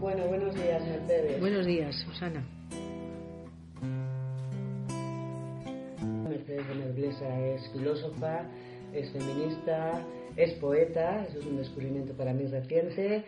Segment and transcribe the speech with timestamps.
[0.00, 1.40] Bueno, buenos días, Mercedes.
[1.40, 2.44] Buenos días, Susana.
[6.28, 8.46] Mercedes de Nobleza es filósofa,
[8.92, 10.04] es feminista,
[10.36, 13.24] es poeta, eso es un descubrimiento para mí reciente.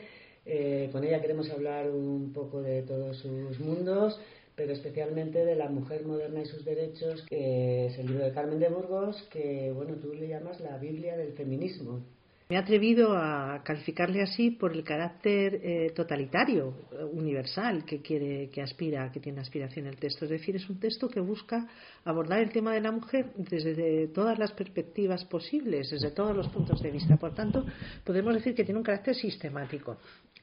[0.47, 4.21] Eh, con ella queremos hablar un poco de todos sus mundos,
[4.57, 8.59] pero especialmente de la mujer moderna y sus derechos, que es el libro de Carmen
[8.59, 12.03] de Burgos, que bueno, tú le llamas la Biblia del feminismo.
[12.47, 18.51] Me he atrevido a calificarle así por el carácter eh, totalitario, eh, universal, que quiere,
[18.51, 20.27] que aspira, que tiene aspiración el texto.
[20.27, 21.67] Es decir, es un texto que busca
[22.05, 26.83] abordar el tema de la mujer desde todas las perspectivas posibles, desde todos los puntos
[26.83, 27.17] de vista.
[27.17, 27.65] Por tanto,
[28.05, 29.97] podemos decir que tiene un carácter sistemático.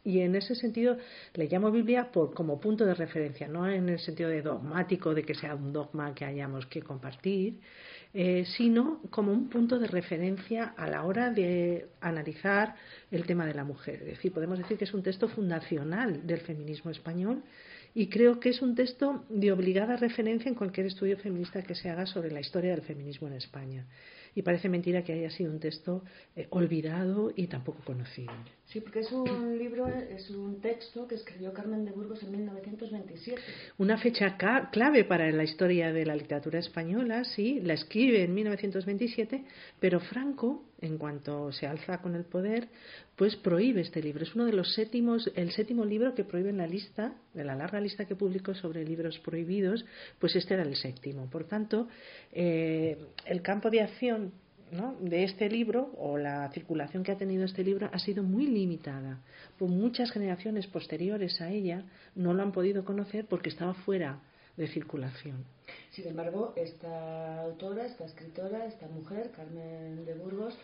[0.03, 0.97] Y en ese sentido
[1.35, 5.21] le llamo Biblia por, como punto de referencia, no en el sentido de dogmático, de
[5.21, 7.59] que sea un dogma que hayamos que compartir,
[8.13, 12.75] eh, sino como un punto de referencia a la hora de analizar
[13.09, 14.01] el tema de la mujer.
[14.01, 17.43] Es decir, podemos decir que es un texto fundacional del feminismo español
[17.93, 21.89] y creo que es un texto de obligada referencia en cualquier estudio feminista que se
[21.89, 23.85] haga sobre la historia del feminismo en España
[24.35, 26.04] y parece mentira que haya sido un texto
[26.35, 28.32] eh, olvidado y tampoco conocido.
[28.65, 33.41] Sí, porque es un libro, es un texto que escribió Carmen de Burgos en 1927.
[33.77, 34.38] Una fecha
[34.71, 39.43] clave para la historia de la literatura española, sí, la escribe en 1927,
[39.79, 42.68] pero Franco, en cuanto se alza con el poder,
[43.15, 44.24] pues prohíbe este libro.
[44.24, 47.55] Es uno de los séptimos, el séptimo libro que prohíbe en la lista, de la
[47.55, 49.85] larga lista que publicó sobre libros prohibidos,
[50.20, 51.29] pues este era el séptimo.
[51.29, 51.88] Por tanto,
[52.32, 54.32] eh, el campo de acción
[55.01, 59.20] de este libro o la circulación que ha tenido este libro ha sido muy limitada.
[59.60, 61.84] Por muchas generaciones posteriores a ella
[62.16, 64.19] no lo han podido conocer porque estaba fuera
[64.57, 65.46] de circulación.
[65.91, 70.57] Sin embargo, esta autora, esta escritora, esta mujer, Carmen de Burgos,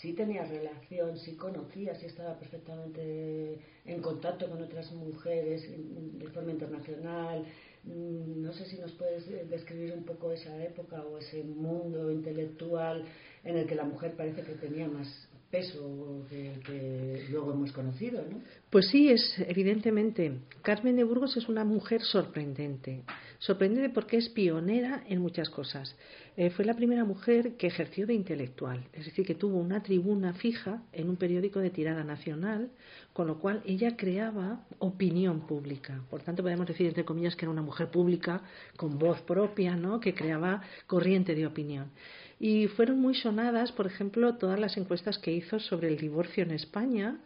[0.00, 6.52] sí tenía relación, sí conocía, sí estaba perfectamente en contacto con otras mujeres de forma
[6.52, 7.44] internacional.
[7.84, 13.04] Mm, no sé si nos puedes describir un poco esa época o ese mundo intelectual
[13.44, 17.72] en el que la mujer parece que tenía más peso que el que luego hemos
[17.72, 18.40] conocido, ¿no?
[18.70, 20.32] Pues sí, es evidentemente.
[20.62, 23.02] Carmen de Burgos es una mujer sorprendente.
[23.38, 25.94] Sorprendente porque es pionera en muchas cosas.
[26.36, 30.34] Eh, fue la primera mujer que ejerció de intelectual, es decir, que tuvo una tribuna
[30.34, 32.70] fija en un periódico de tirada nacional,
[33.12, 36.02] con lo cual ella creaba opinión pública.
[36.10, 38.42] Por tanto, podemos decir, entre comillas, que era una mujer pública
[38.76, 40.00] con voz propia, ¿no?
[40.00, 41.90] que creaba corriente de opinión.
[42.38, 46.50] Y fueron muy sonadas, por ejemplo, todas las encuestas que hizo sobre el divorcio en
[46.50, 47.18] España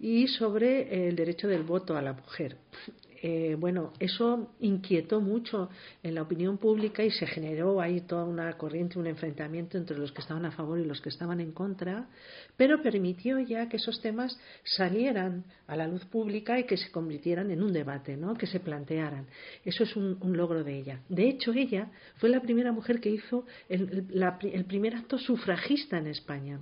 [0.00, 2.56] y sobre el derecho del voto a la mujer.
[3.22, 5.68] Eh, bueno, eso inquietó mucho
[6.02, 10.10] en la opinión pública y se generó ahí toda una corriente, un enfrentamiento entre los
[10.12, 12.08] que estaban a favor y los que estaban en contra,
[12.56, 17.50] pero permitió ya que esos temas salieran a la luz pública y que se convirtieran
[17.50, 18.34] en un debate, ¿no?
[18.34, 19.26] que se plantearan.
[19.66, 21.00] Eso es un, logro de ella.
[21.08, 26.60] De hecho, ella fue la primera mujer que hizo el primer acto sufragista en España.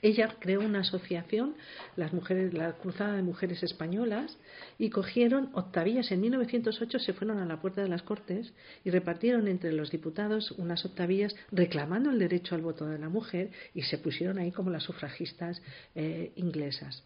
[0.00, 1.54] Ella creó una asociación,
[1.96, 4.38] las mujeres, la Cruzada de Mujeres Españolas,
[4.78, 6.10] y cogieron octavillas.
[6.12, 8.52] En 1908 se fueron a la puerta de las Cortes
[8.84, 13.50] y repartieron entre los diputados unas octavillas reclamando el derecho al voto de la mujer
[13.74, 15.60] y se pusieron ahí como las sufragistas
[15.94, 17.02] eh, inglesas.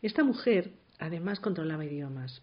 [0.00, 2.40] Esta mujer, además, controlaba idiomas,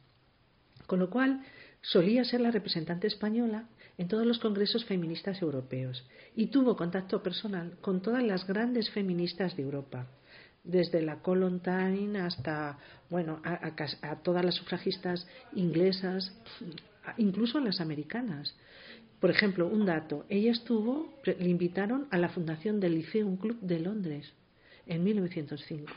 [0.87, 1.41] con lo cual
[1.81, 3.67] solía ser la representante española
[3.97, 9.55] en todos los congresos feministas europeos y tuvo contacto personal con todas las grandes feministas
[9.55, 10.07] de Europa,
[10.63, 12.77] desde la Colontaine hasta
[13.09, 16.35] bueno a, todas las sufragistas inglesas,
[17.17, 18.55] incluso las americanas.
[19.19, 23.79] Por ejemplo, un dato, ella estuvo, le invitaron a la fundación del Lyceum Club de
[23.79, 24.33] Londres
[24.87, 25.91] en 1905.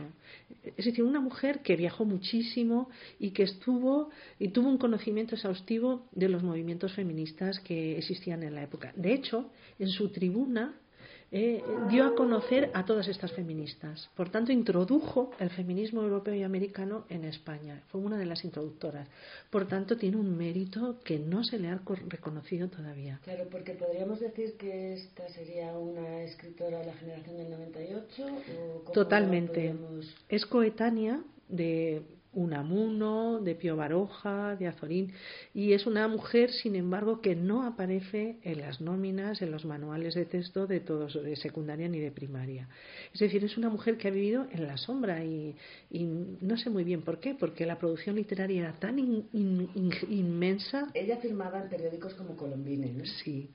[0.76, 2.88] Es decir, una mujer que viajó muchísimo
[3.19, 8.54] y que estuvo y tuvo un conocimiento exhaustivo de los movimientos feministas que existían en
[8.54, 8.93] la época.
[8.97, 10.75] De hecho, en su tribuna
[11.31, 14.09] eh, dio a conocer a todas estas feministas.
[14.16, 17.82] Por tanto, introdujo el feminismo europeo y americano en España.
[17.88, 19.08] Fue una de las introductoras.
[19.50, 23.20] Por tanto, tiene un mérito que no se le ha reconocido todavía.
[23.25, 28.26] Claro, porque podríamos decir que esta sería una escritora de la generación del 98.
[28.87, 29.75] ¿o Totalmente.
[30.29, 32.03] Es coetánea de
[32.38, 35.12] Unamuno, de Pío Baroja, de Azorín,
[35.52, 40.14] y es una mujer, sin embargo, que no aparece en las nóminas, en los manuales
[40.14, 42.69] de texto de todos, de secundaria ni de primaria.
[43.12, 45.56] Es decir, es una mujer que ha vivido en la sombra y,
[46.40, 48.99] no sé muy bien por qué, porque la producción literaria era tan
[50.08, 50.88] inmensa.
[50.94, 53.05] Ella firmaba en periódicos como Colombine, ¿no?
[53.05, 53.50] Sí.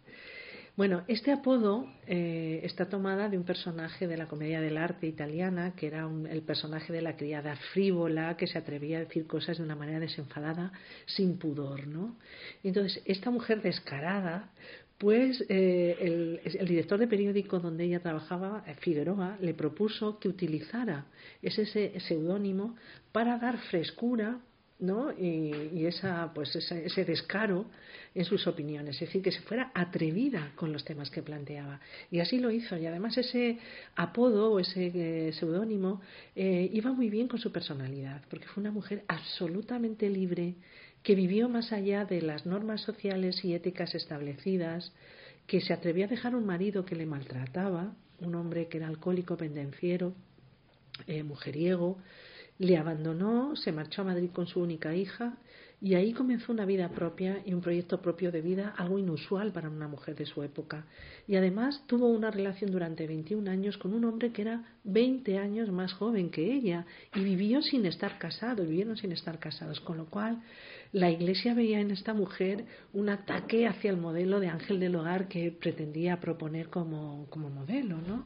[0.75, 5.75] Bueno, este apodo eh, está tomada de un personaje de la comedia del arte italiana,
[5.75, 9.63] que era el personaje de la criada frívola, que se atrevía a decir cosas de
[9.63, 10.71] una manera desenfadada,
[11.05, 12.17] sin pudor, ¿no?
[12.63, 14.49] entonces, esta mujer descarada,
[14.97, 21.05] pues eh, el, director de periódico donde ella trabajaba, Figueroa, le propuso que utilizara
[21.43, 22.75] ese seudónimo
[23.11, 24.39] para dar frescura
[24.83, 25.13] ¿no?
[25.17, 27.65] y, esa, pues ese, descaro
[28.13, 31.79] en sus opiniones, es decir, que se fuera atrevida con los temas que planteaba.
[32.11, 32.77] Y así lo hizo.
[32.77, 33.57] Y además ese
[33.95, 36.01] apodo o ese eh, seudónimo
[36.35, 40.55] eh, iba muy bien con su personalidad, porque fue una mujer absolutamente libre,
[41.01, 44.91] que vivió más allá de las normas sociales y éticas establecidas,
[45.47, 49.37] que se atrevió a dejar un marido que le maltrataba, un hombre que era alcohólico,
[49.37, 50.13] pendenciero,
[51.07, 51.97] eh, mujeriego,
[52.59, 55.37] le abandonó, se marchó a Madrid con su única hija
[55.83, 59.69] y ahí comenzó una vida propia y un proyecto propio de vida, algo inusual para
[59.69, 60.85] una mujer de su época.
[61.27, 65.69] Y además tuvo una relación durante 21 años con un hombre que era 20 años
[65.71, 70.05] más joven que ella y vivió sin estar casado, vivieron sin estar casados, con lo
[70.05, 70.41] cual
[70.93, 75.27] la Iglesia veía en esta mujer un ataque hacia el modelo de ángel del hogar
[75.27, 78.25] que pretendía proponer como, como modelo, ¿no?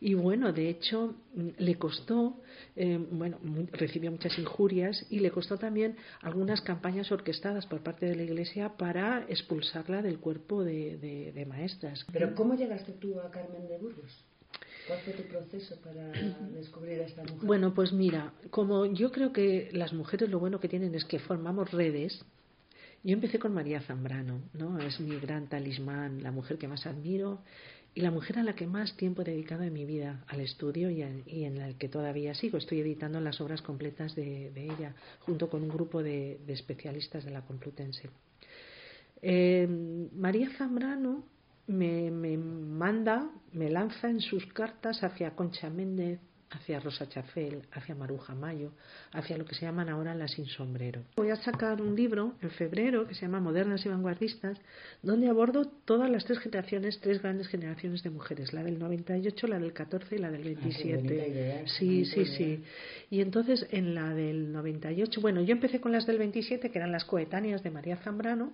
[0.00, 1.14] Y bueno, de hecho,
[1.58, 2.40] le costó,
[2.76, 3.38] eh, bueno,
[3.72, 8.76] recibió muchas injurias y le costó también algunas campañas orquestadas por parte de la Iglesia
[8.76, 12.04] para expulsarla del cuerpo de, maestras.
[12.12, 14.24] Pero ¿cómo llegaste tú a Carmen de Burgos?
[14.88, 16.10] ¿Cuál fue tu proceso para
[16.54, 17.46] descubrir a esta mujer?
[17.46, 21.18] Bueno, pues mira, como yo creo que las mujeres lo bueno que tienen es que
[21.18, 22.24] formamos redes,
[23.04, 24.78] yo empecé con María Zambrano, ¿no?
[24.78, 27.40] Es mi gran talismán, la mujer que más admiro
[27.94, 30.90] y la mujer a la que más tiempo he dedicado en mi vida al estudio
[30.90, 32.56] y, en la que todavía sigo.
[32.56, 37.42] Estoy editando las obras completas de, ella junto con un grupo de, especialistas de la
[37.42, 38.08] Complutense.
[39.20, 39.66] Eh,
[40.14, 41.24] María Zambrano
[41.68, 46.20] me, me, manda, me lanza en sus cartas hacia Concha Méndez,
[46.50, 48.72] hacia Rosa Chafel, hacia Maruja Mayo,
[49.12, 51.02] hacia lo que se llaman ahora las sin sombrero.
[51.16, 54.58] Voy a sacar un libro en febrero que se llama Modernas y Vanguardistas,
[55.02, 59.58] donde abordo todas las tres generaciones, tres grandes generaciones de mujeres, la del 98, la
[59.58, 61.62] del 14 y la del 27.
[61.62, 62.62] Ah, sí, sí, sí.
[63.10, 66.92] Y entonces en la del 98, bueno, yo empecé con las del 27, que eran
[66.92, 68.52] las coetáneas de María Zambrano,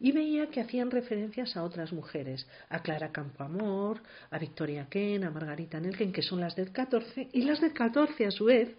[0.00, 4.00] y veía que hacían referencias a otras mujeres, a Clara Campoamor,
[4.30, 8.24] a Victoria Ken, a Margarita Nelken, que son las del 14, y las del 14
[8.24, 8.74] a su vez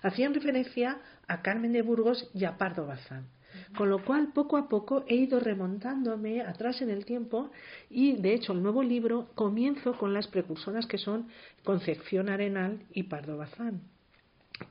[0.00, 3.28] hacían referencia a Carmen de Burgos y a Pardo Bazán.
[3.76, 7.50] Con lo cual, poco a poco he ido remontándome atrás en el tiempo
[7.90, 11.28] y, de hecho, el nuevo libro comienzo con las precursoras que son
[11.64, 13.82] Concepción Arenal y Pardo Bazán.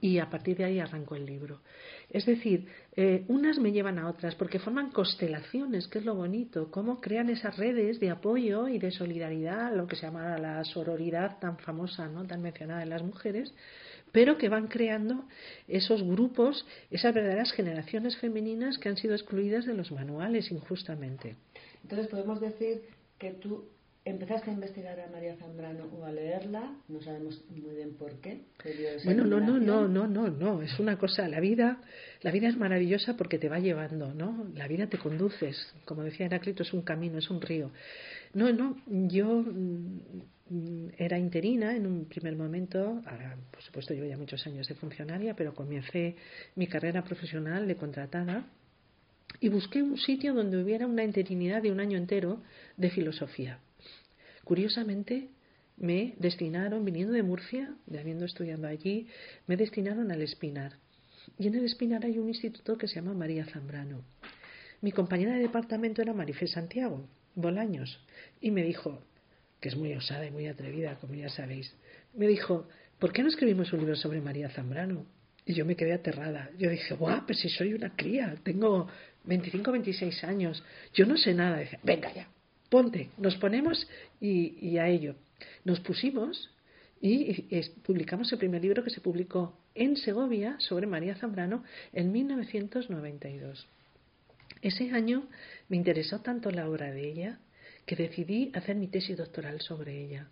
[0.02, 1.62] Y a partir de ahí arrancó el libro.
[2.10, 6.70] Es decir, eh, unas me llevan a otras porque forman constelaciones, que es lo bonito,
[6.72, 11.40] cómo crean esas redes de apoyo y de solidaridad, lo que se llama la sororidad
[11.40, 12.26] tan famosa, ¿no?
[12.26, 13.54] tan mencionada en las mujeres,
[14.12, 15.26] pero que van creando
[15.68, 21.36] esos grupos, esas verdaderas generaciones femeninas que han sido excluidas de los manuales injustamente.
[21.84, 22.82] Entonces podemos decir
[23.18, 23.66] que tú
[24.10, 28.42] empezaste a investigar a María Zambrano o a leerla, no sabemos muy bien por qué.
[29.04, 31.82] Bueno, no, no, no, no, no, no, es una cosa, la vida,
[32.22, 34.48] la vida es maravillosa porque te va llevando, ¿no?
[34.56, 37.72] La vida te conduces, como decía Heráclito, es un camino, es un río.
[38.34, 44.18] No, no, yo mm, era interina en un primer momento, ahora por supuesto llevo ya
[44.18, 46.16] muchos años de funcionaria, pero comencé
[46.56, 48.46] mi carrera profesional de contratada
[49.42, 52.42] y busqué un sitio donde hubiera una interinidad de un año entero
[52.78, 53.60] de filosofía
[54.48, 55.28] Curiosamente,
[55.76, 59.08] me destinaron, viniendo de Murcia, de habiendo estudiado allí,
[59.46, 60.78] me destinaron al Espinar.
[61.38, 64.06] Y en el Espinar hay un instituto que se llama María Zambrano.
[64.80, 68.00] Mi compañera de departamento era Marifé Santiago, Bolaños,
[68.40, 69.02] y me dijo,
[69.60, 71.76] que es muy osada y muy atrevida, como ya sabéis,
[72.14, 75.06] me dijo, ¿por qué no escribimos un libro sobre María Zambrano?
[75.46, 76.52] Y yo me quedé aterrada.
[76.58, 78.88] Yo dije, guau, pero si soy una cría, tengo
[79.26, 80.64] 25, 26 años,
[80.94, 81.58] yo no sé nada.
[81.58, 82.30] Dije, venga ya,
[82.70, 83.88] ponte, nos ponemos
[84.20, 85.16] y, a ello.
[85.64, 86.50] Nos pusimos
[87.02, 93.68] y, publicamos el primer libro que se publicó en Segovia sobre María Zambrano en 1992.
[94.62, 95.28] Ese año
[95.70, 97.40] me interesó tanto la obra de ella
[97.86, 100.28] que decidí hacer mi tesis doctoral sobre ella.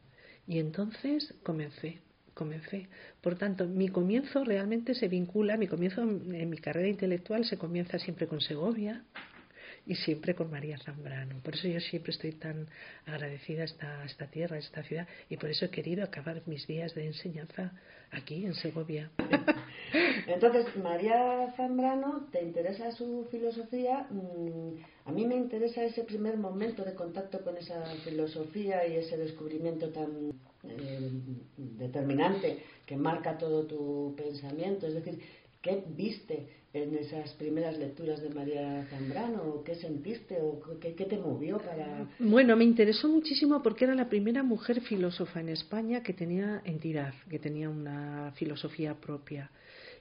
[0.47, 1.99] Y entonces comencé,
[2.33, 2.87] comencé.
[3.21, 7.99] Por tanto, mi comienzo realmente se vincula, mi comienzo en mi carrera intelectual se comienza
[7.99, 9.03] siempre con Segovia,
[9.85, 11.39] y siempre con María Zambrano.
[11.41, 12.67] Por eso yo siempre estoy tan
[13.05, 16.65] agradecida a esta, esta tierra, a esta ciudad, y por eso he querido acabar mis
[16.67, 17.71] días de enseñanza
[18.11, 19.11] aquí en Segovia.
[20.27, 24.07] Entonces, María Zambrano, ¿te interesa su filosofía?
[24.09, 29.17] Mm, a mí me interesa ese primer momento de contacto con esa filosofía y ese
[29.17, 30.31] descubrimiento tan
[30.63, 31.11] eh,
[31.57, 34.87] determinante que marca todo tu pensamiento.
[34.87, 35.19] Es decir,
[35.61, 39.63] ¿qué viste en esas primeras lecturas de María Zambrano?
[39.63, 42.09] ¿Qué sentiste o qué, qué, te movió para...?
[42.19, 47.13] Bueno, me interesó muchísimo porque era la primera mujer filósofa en España que tenía entidad,
[47.29, 49.49] que tenía una filosofía propia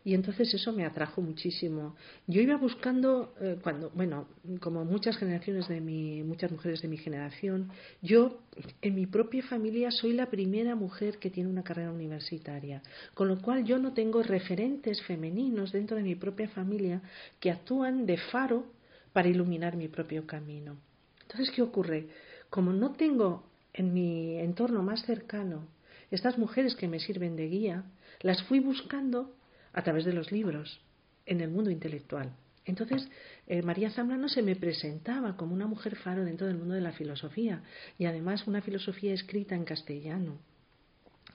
[0.04, 1.96] y entonces eso me atrajo muchísimo.
[2.26, 4.28] Yo iba buscando, eh, cuando, bueno,
[4.60, 7.70] como muchas generaciones de mi, muchas mujeres de mi generación,
[8.02, 8.38] yo
[8.82, 12.82] en mi propia familia soy la primera mujer que tiene una carrera universitaria,
[13.14, 17.00] con lo cual yo no tengo referentes femeninos dentro de mi propia familia
[17.40, 18.66] que actúan de faro
[19.14, 20.76] para iluminar mi propio camino.
[21.22, 22.08] Entonces, ¿qué ocurre?
[22.50, 25.66] Como no tengo en mi entorno más cercano
[26.10, 27.84] estas mujeres que me sirven de guía,
[28.20, 29.34] las fui buscando
[29.74, 30.80] a través de los libros
[31.26, 32.32] en el mundo intelectual.
[32.64, 33.08] Entonces,
[33.46, 36.92] eh, María Zambrano se me presentaba como una mujer faro dentro del mundo de la
[36.92, 37.62] filosofía
[37.98, 40.38] y además una filosofía escrita en castellano,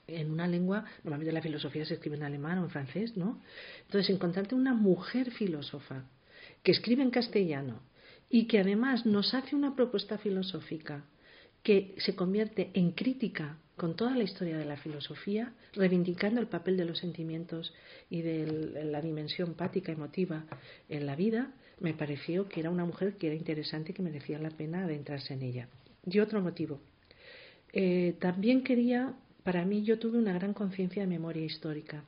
[0.07, 3.39] en una lengua, normalmente la filosofía se escribe en alemán o en francés, ¿no?
[3.85, 6.05] Entonces, encontrarte una mujer filósofa
[6.63, 7.81] que escribe en castellano
[8.29, 11.05] y que además nos hace una propuesta filosófica
[11.61, 16.75] que se convierte en crítica con toda la historia de la filosofía, reivindicando el papel
[16.75, 17.73] de los sentimientos
[18.09, 20.43] y de la dimensión pática, emotiva
[20.89, 24.37] en la vida, me pareció que era una mujer que era interesante y que merecía
[24.37, 25.69] la pena adentrarse en ella.
[26.05, 26.81] Y otro motivo.
[27.71, 32.03] Eh, también quería, para mí yo tuve una gran conciencia de memoria histórica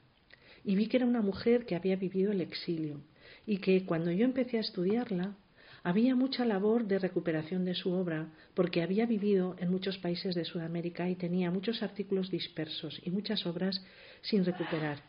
[0.65, 2.99] y vi que era una mujer que había vivido el exilio
[3.47, 5.37] y que cuando yo empecé a estudiarla
[5.83, 10.45] había mucha labor de recuperación de su obra porque había vivido en muchos países de
[10.45, 13.83] Sudamérica y tenía muchos artículos dispersos y muchas obras
[14.21, 15.01] sin recuperar.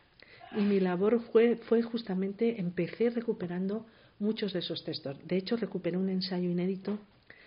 [0.57, 3.87] Y mi labor fue, fue justamente, empecé recuperando
[4.19, 5.17] muchos de esos textos.
[5.27, 6.99] De hecho, recuperé un ensayo inédito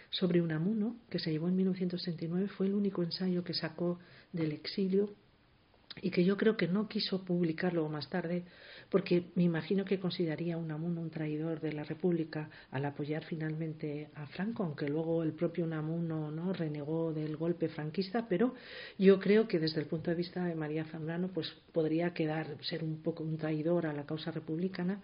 [0.10, 4.00] sobre Unamuno, que se llevó en 1969, fue el único ensayo que sacó
[4.32, 5.10] del exilio
[6.02, 8.44] y que yo creo que no quiso publicarlo más tarde
[8.90, 14.28] porque me imagino que consideraría Unamuno un traidor de la República al apoyar finalmente a
[14.28, 18.54] Franco, aunque luego el propio Unamuno no renegó del golpe franquista, pero
[18.98, 22.84] yo creo que desde el punto de vista de María Zambrano pues podría quedar ser
[22.84, 25.02] un poco un traidor a la causa republicana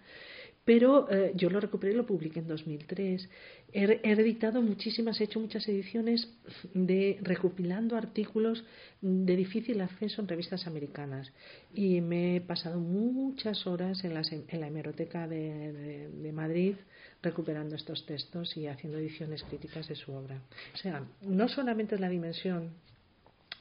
[0.64, 3.28] pero eh, yo lo recuperé y lo publiqué en 2003.
[3.72, 6.28] He, he, editado muchísimas, he hecho muchas ediciones
[6.72, 8.64] de recopilando artículos
[9.00, 11.32] de difícil acceso en revistas americanas
[11.74, 14.12] y me he pasado muchas horas en,
[14.48, 16.76] en la hemeroteca de, Madrid
[17.22, 20.40] recuperando estos textos y haciendo ediciones críticas de su obra.
[20.74, 22.70] O sea, no solamente es la dimensión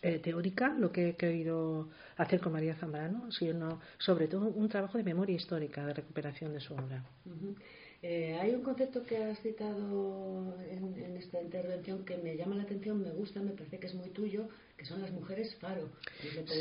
[0.04, 4.98] eh, teórica, lo que he querido hacer con María Zambrano, sino sobre todo un trabajo
[4.98, 7.06] de memoria histórica, de recuperación de su obra.
[7.26, 7.56] Uh -huh.
[8.02, 12.64] eh, hay un concepto que has citado en, en, esta intervención que me llama la
[12.64, 15.88] atención, me gusta, me parece que es muy tuyo, que son las mujeres faro.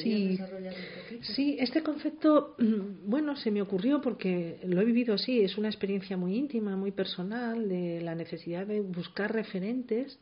[0.02, 0.38] Sí,
[1.35, 2.56] sí, este concepto,
[3.06, 6.92] bueno, se me ocurrió porque lo he vivido así, es una experiencia muy íntima, muy
[6.92, 10.18] personal, de la necesidad de buscar referentes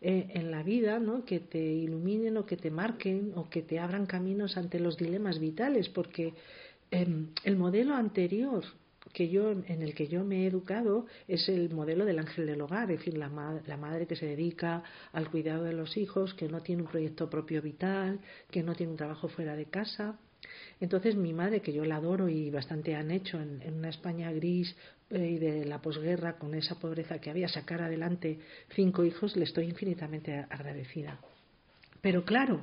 [0.00, 1.24] eh, en la vida, ¿no?
[1.24, 5.38] que te iluminen o que te marquen o que te abran caminos ante los dilemas
[5.38, 6.32] vitales, porque
[6.90, 8.64] eh, el modelo anterior
[9.12, 12.60] que yo en el que yo me he educado es el modelo del ángel del
[12.60, 16.34] hogar, es decir, la, ma la madre que se dedica al cuidado de los hijos,
[16.34, 20.18] que no tiene un proyecto propio vital, que no tiene un trabajo fuera de casa.
[20.80, 24.74] Entonces mi madre, que yo la adoro y bastante han hecho en, una España gris
[25.10, 28.38] eh, y de la posguerra, con esa pobreza que había, sacar adelante
[28.74, 31.20] cinco hijos, le estoy infinitamente agradecida.
[32.00, 32.62] Pero claro,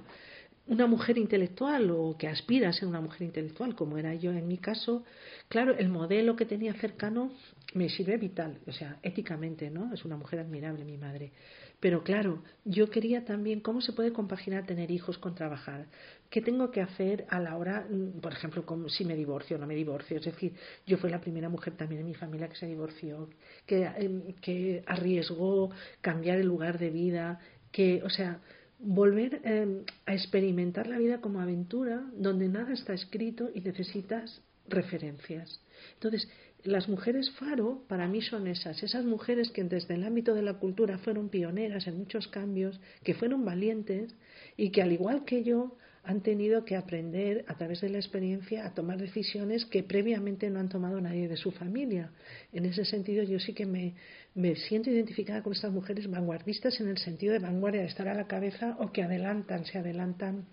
[0.67, 4.47] una mujer intelectual o que aspira a ser una mujer intelectual, como era yo en
[4.47, 5.03] mi caso,
[5.47, 7.31] claro, el modelo que tenía cercano
[7.73, 9.93] me sirve vital, o sea, éticamente, ¿no?
[9.93, 11.31] Es una mujer admirable mi madre.
[11.79, 15.85] Pero claro, yo quería también cómo se puede compaginar tener hijos con trabajar.
[16.29, 19.59] ¿Qué tengo que hacer a la hora, mm, por ejemplo, como si me divorcio o
[19.59, 20.17] no me divorcio?
[20.17, 20.53] Es decir,
[20.87, 23.29] yo fui la primera mujer también en mi familia que se divorció,
[23.65, 25.69] que, eh, que arriesgó
[26.01, 27.39] cambiar el lugar de vida,
[27.71, 28.39] que, o sea,
[28.79, 35.61] volver eh, a experimentar la vida como aventura donde nada está escrito y necesitas referencias.
[35.95, 36.27] Entonces,
[36.63, 40.55] las mujeres faro para mí son esas, esas mujeres que desde el ámbito de la
[40.55, 44.13] cultura fueron pioneras en muchos cambios, que fueron valientes
[44.57, 45.77] y que al igual que yo
[46.07, 50.61] han tenido que aprender a través de la experiencia a tomar decisiones que previamente no
[50.61, 52.11] han tomado nadie de su familia.
[52.53, 53.93] En ese sentido, yo sí que me,
[54.33, 58.13] me siento identificada con estas mujeres vanguardistas en el sentido de vanguardia, de estar a
[58.13, 60.45] la cabeza o que adelantan, se adelantan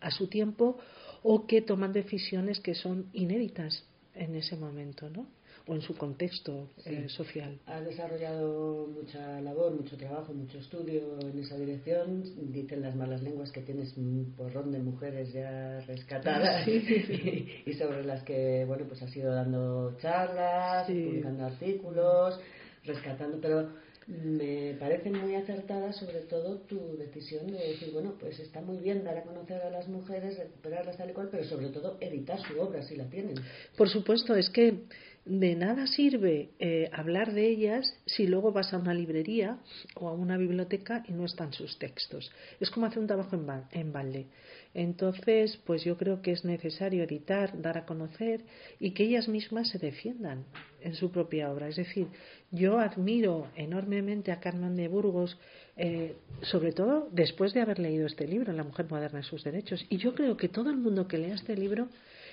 [0.00, 0.78] a su tiempo
[1.22, 3.84] o que toman decisiones que son inéditas
[4.16, 5.28] en ese momento, ¿no?
[5.66, 7.58] O en su contexto eh, social.
[7.66, 12.24] Ha desarrollado mucha labor, mucho trabajo, mucho estudio en esa dirección.
[12.52, 18.22] Dicen las malas lenguas que tienes un porrón de mujeres ya rescatadas y, sobre las
[18.22, 22.40] que bueno pues has ido dando charlas, publicando artículos,
[22.84, 23.68] rescatando, pero
[24.06, 29.04] me parece muy acertada sobre todo tu decisión de decir, bueno, pues está muy bien
[29.04, 32.60] dar a conocer a las mujeres, recuperarlas tal y cual, pero sobre todo editar su
[32.60, 33.36] obra si la tienen.
[33.76, 34.86] Por supuesto, es que
[35.24, 39.58] de nada sirve eh, hablar de ellas si luego vas a una librería
[39.94, 42.32] o a una biblioteca y no están sus textos.
[42.58, 44.26] Es como hacer un trabajo en, en balde.
[44.74, 48.42] Entonces, pues yo creo que es necesario editar, dar a conocer
[48.80, 50.44] y que ellas mismas se defiendan
[50.80, 51.68] en su propia obra.
[51.68, 52.08] Es decir,
[52.50, 55.38] yo admiro enormemente a Carmen de Burgos,
[55.76, 59.84] eh, sobre todo después de haber leído este libro, La mujer moderna y sus derechos.
[59.88, 61.88] Y yo creo que todo el mundo que lea este libro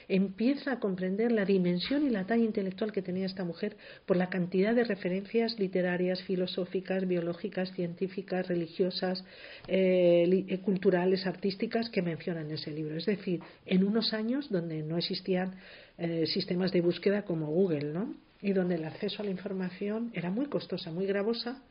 [0.09, 4.29] empieza a comprender la dimensión y la talla intelectual que tenía esta mujer por la
[4.29, 9.23] cantidad de referencias literarias, filosóficas, biológicas, científicas, religiosas,
[9.67, 12.97] eh, eh, culturales, artísticas que menciona en ese libro.
[12.97, 15.55] Es decir, en unos años donde no existían
[15.99, 18.15] eh, sistemas de búsqueda como Google, ¿no?
[18.41, 21.61] Y donde el acceso a la información era muy costosa, muy gravosa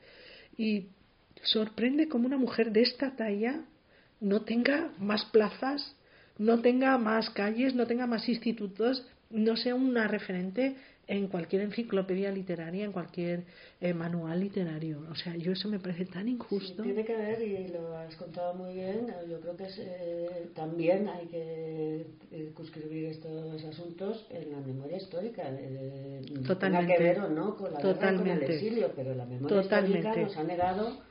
[0.56, 0.86] y
[1.42, 3.64] sorprende cómo una mujer de esta talla
[4.20, 5.96] no tenga más plazas
[6.38, 10.76] no tenga más calles, no tenga más institutos, no sea una referente
[11.08, 13.44] en cualquier enciclopedia literaria, en cualquier
[13.80, 15.06] eh, manual literario.
[15.10, 16.82] O sea, yo eso me parece tan injusto.
[16.82, 21.26] tiene que ver, y lo has contado muy bien, yo creo que eh, también hay
[21.26, 25.44] que eh, conscribir estos asuntos en la memoria histórica.
[26.46, 26.56] Totalmente.
[26.56, 28.30] Tenga que ver o no con la Totalmente.
[28.30, 31.07] con el exilio, pero la memoria histórica nos ha negado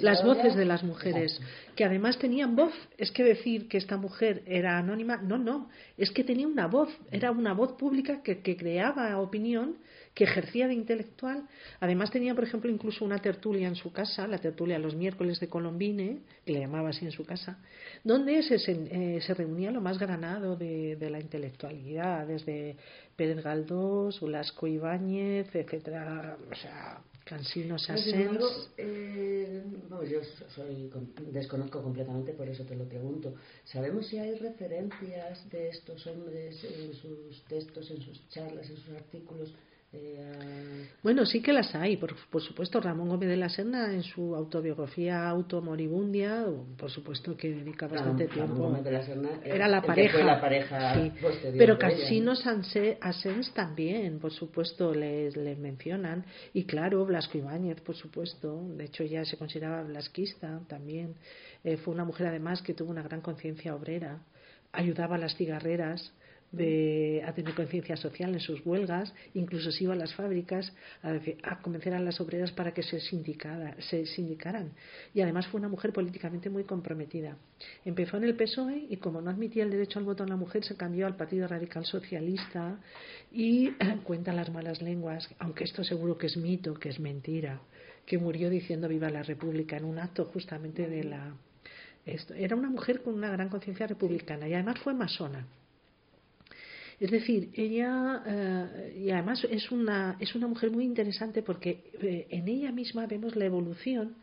[0.00, 1.40] las voces de las mujeres,
[1.76, 2.72] que además tenían voz.
[2.98, 6.88] Es que decir que esta mujer era anónima, no, no, es que tenía una voz,
[7.10, 9.76] era una voz pública que, que creaba opinión,
[10.14, 11.44] que ejercía de intelectual.
[11.80, 15.48] Además tenía, por ejemplo, incluso una tertulia en su casa, la tertulia los miércoles de
[15.48, 17.58] Colombine, que le llamaba así en su casa,
[18.04, 22.76] donde se, eh, se reunía lo más granado de, de, la intelectualidad, desde
[23.16, 27.00] Pérez Galdós, Ulasco Ibáñez, etcétera, o sea,
[27.32, 28.68] Cansinos Asens.
[28.76, 29.62] Eh,
[30.10, 30.20] yo
[30.54, 30.90] soy,
[31.32, 33.34] desconozco completamente, por eso te lo pregunto.
[33.64, 38.94] ¿Sabemos si hay referencias de estos hombres en sus textos, en sus charlas, en sus
[38.94, 39.54] artículos?
[39.94, 42.80] Eh, bueno, sí que las hay, por, supuesto.
[42.80, 46.46] Ramón Gómez de la Serna, en su autobiografía Automoribundia,
[46.78, 48.74] por supuesto que dedica bastante tiempo.
[49.44, 50.18] era la pareja.
[51.58, 52.44] Pero Casinos
[53.00, 56.24] Asens también, por supuesto, les, les mencionan.
[56.54, 58.62] Y claro, Blasco Ibáñez, por supuesto.
[58.76, 61.16] De hecho, ya se consideraba blasquista también.
[61.64, 64.20] Eh, fue una mujer, además, que tuvo una gran conciencia obrera.
[64.72, 66.12] Ayudaba a las cigarreras
[66.52, 71.58] de, a tener conciencia social en sus huelgas, incluso se iba a las fábricas a,
[71.60, 74.72] convencer a las obreras para que se, se sindicaran.
[75.14, 77.36] Y además fue una mujer políticamente muy comprometida.
[77.84, 80.62] Empezó en el PSOE y como no admitía el derecho al voto a la mujer,
[80.64, 82.78] se cambió al Partido Radical Socialista
[83.32, 83.70] y
[84.04, 87.60] cuenta las malas lenguas, aunque esto seguro que es mito, que es mentira,
[88.04, 91.34] que murió diciendo viva la República en un acto justamente de la...
[92.04, 92.34] Esto.
[92.34, 95.46] Era una mujer con una gran conciencia republicana y además fue masona.
[97.02, 102.28] Es decir, ella, eh, y además es una, es una mujer muy interesante porque eh,
[102.30, 104.14] en ella misma vemos la evolución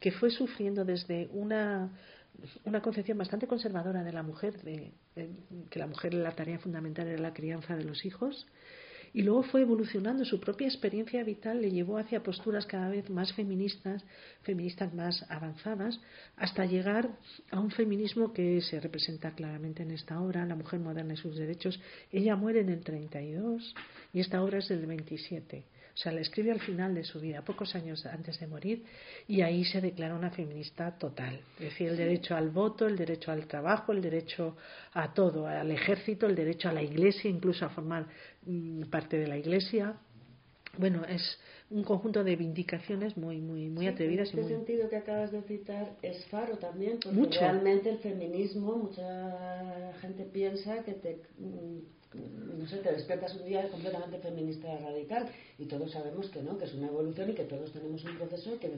[0.00, 1.92] que fue sufriendo desde una,
[2.64, 4.90] una concepción bastante conservadora de la mujer, de,
[5.70, 8.48] que la mujer la tarea fundamental era la crianza de los hijos,
[9.14, 10.24] y luego fue evolucionando.
[10.24, 14.04] Su propia experiencia vital le llevó hacia posturas cada vez más feministas,
[14.42, 16.00] feministas más avanzadas,
[16.36, 17.08] hasta llegar
[17.52, 21.36] a un feminismo que se representa claramente en esta obra, La mujer moderna y sus
[21.36, 21.80] derechos.
[22.10, 23.74] Ella muere en el 32
[24.12, 25.64] y esta obra es del 27.
[25.94, 28.84] O sea, la escribe al final de su vida, pocos años antes de morir,
[29.28, 31.40] y ahí se declara una feminista total.
[31.54, 34.56] Es decir, el derecho al voto, el derecho al trabajo, el derecho
[34.92, 38.06] a todo, al ejército, el derecho a la iglesia, incluso a formar
[38.44, 39.94] mm, parte de la iglesia.
[40.78, 41.38] Bueno, es
[41.74, 45.96] un conjunto de vindicaciones muy muy muy atrevidas en este sentido que acabas de citar
[46.02, 51.78] es faro también porque realmente el feminismo mucha gente piensa que te mm,
[52.58, 56.66] no sé, te despiertas un día completamente feminista radical y todos sabemos que no, que
[56.66, 58.70] es una evolución y que todos tenemos un proceso que,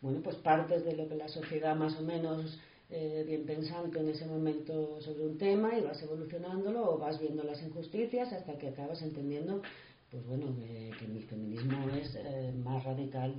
[0.00, 2.58] bueno, pues partes de lo que la sociedad más o menos
[2.90, 7.44] eh, bien pensante en ese momento sobre un tema y vas evolucionándolo o vas viendo
[7.44, 9.60] las injusticias hasta que acabas entendiendo
[10.10, 13.34] pues bueno, que el feminismo es eh, más radical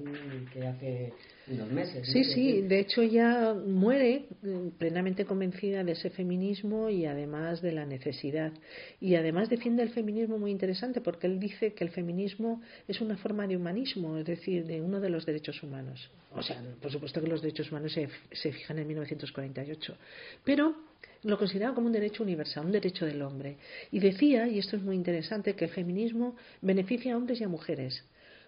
[0.53, 1.13] que hace
[1.47, 2.07] unos meses.
[2.07, 7.71] Sí, sí, de hecho ya muere eh, plenamente convencida de ese feminismo y además de
[7.71, 8.53] la necesidad.
[9.01, 13.17] Y además defiende el feminismo muy interesante porque él dice que el feminismo es una
[13.17, 16.11] forma de humanismo, es decir, de uno de los derechos humanos.
[16.35, 19.95] O sea, por supuesto que los derechos humanos se, se fijan en 1948.
[20.43, 20.75] Pero
[21.23, 23.57] lo consideraba como un derecho universal, un derecho del hombre.
[23.91, 27.49] Y decía, y esto es muy interesante, que el feminismo beneficia a hombres y a
[27.49, 28.05] mujeres,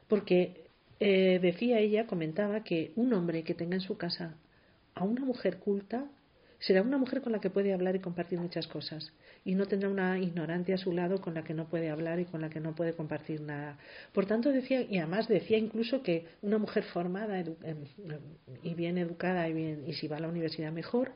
[0.08, 0.66] porque
[1.00, 4.36] eh, decía ella, comentaba que un hombre que tenga en su casa
[4.94, 6.10] a una mujer culta
[6.60, 9.12] será una mujer con la que puede hablar y compartir muchas cosas
[9.44, 12.26] y no tendrá una ignorante a su lado con la que no puede hablar y
[12.26, 13.80] con la que no puede compartir nada.
[14.14, 17.56] Por tanto decía y además decía incluso que una mujer formada em,
[18.62, 21.14] y bien educada y bien y si va a la universidad mejor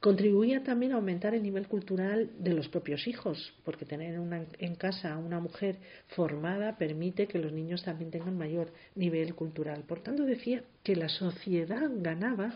[0.00, 4.18] Contribuía también a aumentar el nivel cultural de los propios hijos, porque tener
[4.58, 5.76] en casa a una mujer
[6.08, 9.84] formada permite que los niños también tengan mayor nivel cultural.
[9.86, 12.54] Por tanto, decía que la sociedad ganaba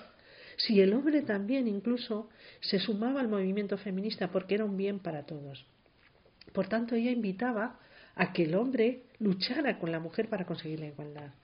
[0.57, 2.30] si el hombre también incluso
[2.62, 5.66] se sumaba al movimiento feminista, porque era un bien para todos.
[6.54, 7.78] Por tanto, ella invitaba
[8.14, 11.35] a que el hombre luchara con la mujer para conseguir la igualdad.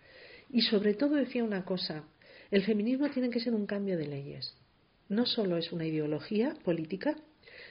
[0.48, 2.04] Y sobre todo decía una cosa,
[2.50, 4.59] el feminismo tiene que ser un cambio de leyes
[5.10, 7.16] no solo es una ideología política,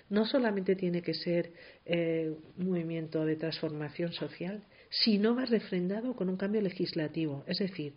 [0.09, 1.51] no solamente tiene que ser
[1.85, 7.43] eh, un movimiento de transformación social, sino va refrendado con un cambio legislativo.
[7.47, 7.93] Es decir,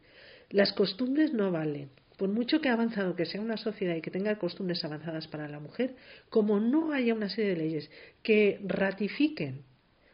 [0.50, 1.90] las costumbres no valen.
[2.16, 5.48] Por mucho que ha avanzado que sea una sociedad y que tenga costumbres avanzadas para
[5.48, 5.96] la mujer,
[6.28, 7.90] como no haya una serie de leyes
[8.22, 9.64] que ratifiquen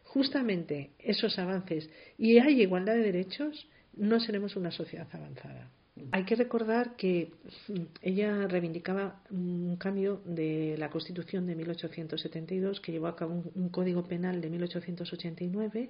[0.03, 1.87] justamente esos avances
[2.17, 5.69] y haya igualdad de derechos, no seremos una sociedad avanzada.
[6.11, 7.31] Hay que recordar que
[7.67, 13.69] mm, ella reivindicaba un cambio de la Constitución de 1872 que llevó a cabo un,
[13.69, 15.89] Código Penal de 1889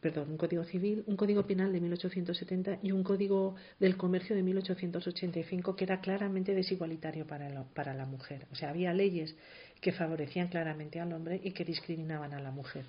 [0.00, 4.42] perdón, un código civil, un código penal de 1870 y un código del comercio de
[4.42, 8.46] 1885 que era claramente desigualitario para, para la mujer.
[8.50, 9.36] O sea, había leyes
[9.78, 12.86] que favorecían claramente al hombre y que discriminaban a la mujer.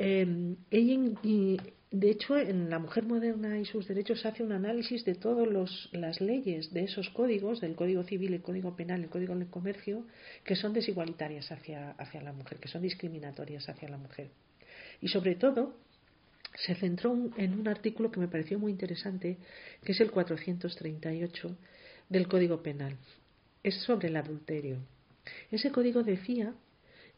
[0.00, 0.96] Eh, ella,
[1.90, 5.48] de hecho, en La mujer moderna y sus derechos hace un análisis de todas
[5.90, 10.06] las leyes de esos códigos, del Código Civil, el Código Penal, el Código del Comercio,
[10.44, 14.30] que son desigualitarias hacia, hacia la mujer, que son discriminatorias hacia la mujer.
[15.00, 15.74] Y sobre todo,
[16.54, 19.36] se centró en un artículo que me pareció muy interesante,
[19.82, 21.56] que es el 438
[22.08, 22.96] del Código Penal.
[23.64, 24.78] Es sobre el adulterio.
[25.50, 26.54] Ese código decía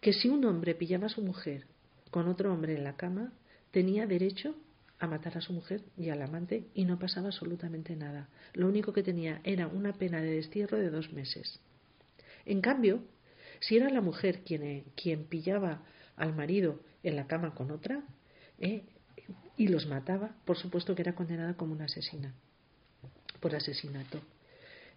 [0.00, 1.66] que si un hombre pillaba a su mujer
[2.10, 3.32] con otro hombre en la cama,
[3.70, 4.54] tenía derecho
[4.98, 8.28] a matar a su mujer y al amante y no pasaba absolutamente nada.
[8.52, 11.60] Lo único que tenía era una pena de destierro de dos meses.
[12.44, 13.02] En cambio,
[13.60, 15.82] si era la mujer quien, quien pillaba
[16.16, 18.02] al marido en la cama con otra
[18.58, 18.84] eh,
[19.56, 22.34] y los mataba, por supuesto que era condenada como una asesina
[23.40, 24.20] por asesinato.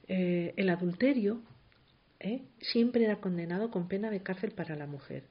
[0.07, 1.41] Eh, el adulterio
[2.19, 5.23] eh, siempre era condenado con pena de cárcel para la mujer.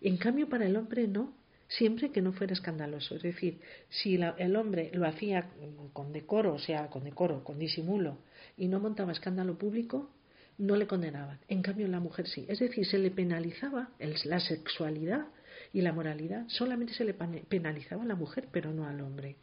[0.00, 1.34] En cambio, para el hombre no,
[1.68, 3.16] siempre que no fuera escandaloso.
[3.16, 5.50] Es decir, si el hombre lo hacía
[5.92, 8.18] con decoro, o sea, con decoro, con disimulo,
[8.56, 10.10] y no montaba escándalo público,
[10.58, 11.38] no le condenaban.
[11.48, 12.44] En cambio, la mujer sí.
[12.48, 15.26] Es decir, se le penalizaba la sexualidad
[15.72, 19.36] y la moralidad, solamente se le penalizaba a la mujer, pero no al hombre.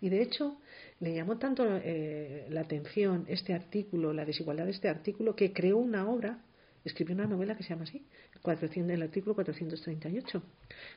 [0.00, 0.58] Y de hecho,
[1.00, 5.78] le llamó tanto eh, la atención este artículo, la desigualdad de este artículo, que creó
[5.78, 6.38] una obra
[6.84, 8.04] escribió una novela que se llama así,
[8.44, 10.42] el artículo 438,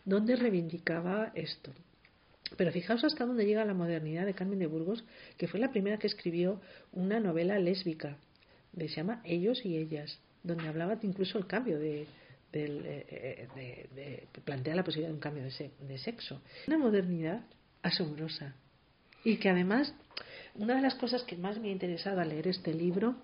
[0.06, 1.72] donde reivindicaba esto.
[2.58, 5.04] Pero fijaos hasta dónde llega la modernidad de Carmen de Burgos,
[5.38, 8.18] que fue la primera que escribió una novela lésbica,
[8.78, 12.08] que se llama Ellos y Ellas, donde hablaba incluso el cambio de,
[12.52, 16.42] eh, de, plantea la posibilidad de un cambio de, de sexo.
[16.68, 17.42] Una modernidad
[17.82, 18.56] asombrosa.
[19.24, 19.94] Y que además,
[20.56, 23.16] una de las cosas que más me ha interesado al leer este libro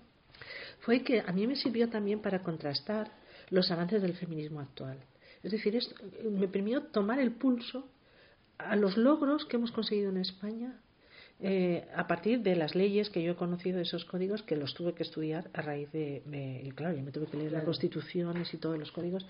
[0.80, 3.10] fue que a mí me sirvió también para contrastar
[3.50, 4.98] los avances del feminismo actual.
[5.42, 5.94] Es decir, esto
[6.30, 7.88] me permitió tomar el pulso
[8.58, 10.80] a los logros que hemos conseguido en España
[11.42, 14.74] eh, a partir de las leyes que yo he conocido, de esos códigos, que los
[14.74, 16.22] tuve que estudiar a raíz de.
[16.26, 19.26] Me, claro, yo me tuve que leer las constituciones y todos los códigos.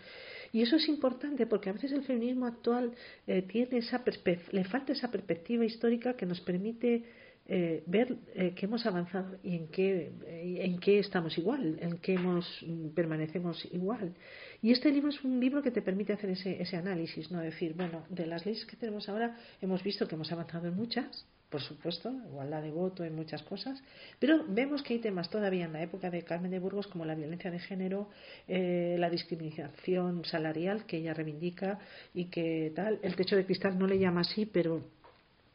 [0.53, 2.93] Y eso es importante porque a veces el feminismo actual
[3.29, 4.03] eh, tiene esa
[4.51, 7.05] le falta esa perspectiva histórica que nos permite
[7.47, 11.99] eh, ver eh, que hemos avanzado y en qué, eh, en qué estamos igual, en
[11.99, 14.15] qué hemos, mm, permanecemos igual.
[14.63, 17.41] Y este libro es un libro que te permite hacer ese, ese análisis, ¿no?
[17.41, 21.27] Decir, bueno, de las leyes que tenemos ahora hemos visto que hemos avanzado en muchas,
[21.51, 23.83] por supuesto, igualdad de voto en muchas cosas,
[24.21, 27.17] pero vemos que hay temas todavía en la época de Carmen de Burgos como la
[27.17, 28.09] violencia de género,
[28.47, 31.81] eh, la discriminación salarial que ella reivindica
[32.15, 34.85] y que tal, el techo de cristal no le llama así, pero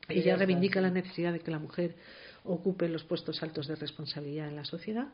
[0.10, 1.96] ella reivindica la necesidad de que la mujer
[2.44, 5.08] ocupe los puestos altos de responsabilidad en la sociedad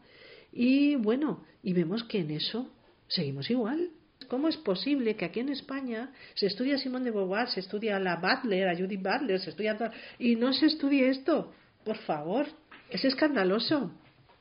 [0.51, 2.69] y bueno, y vemos que en eso
[3.07, 3.89] seguimos igual.
[4.27, 7.97] ¿Cómo es posible que aquí en España se estudia a Simón de Beauvoir, se estudia
[7.97, 11.53] a la Butler, a Judith Butler, se estudia y no se estudie esto?
[11.83, 12.45] Por favor,
[12.89, 13.91] es escandaloso.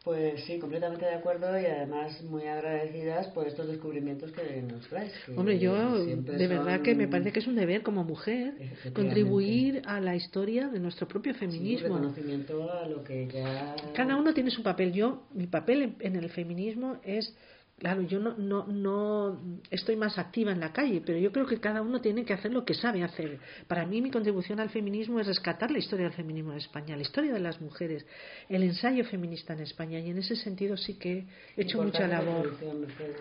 [0.04, 5.12] Pues sí, completamente de acuerdo y además muy agradecidas por estos descubrimientos que nos traes.
[5.36, 5.72] Hombre, yo
[6.06, 8.54] de verdad que me parece que es un deber como mujer
[8.94, 11.78] contribuir a la historia de nuestro propio feminismo.
[11.78, 13.76] Sí, reconocimiento a lo que ya.
[13.94, 14.94] Cada uno tiene su papel.
[14.94, 17.36] Yo, mi papel en el feminismo es
[17.80, 19.40] Claro, yo no, no, no
[19.70, 22.52] estoy más activa en la calle, pero yo creo que cada uno tiene que hacer
[22.52, 23.38] lo que sabe hacer.
[23.66, 27.00] Para mí mi contribución al feminismo es rescatar la historia del feminismo en España, la
[27.00, 28.04] historia de las mujeres,
[28.50, 31.24] el ensayo feminista en España y en ese sentido sí que
[31.56, 32.54] he hecho mucha labor.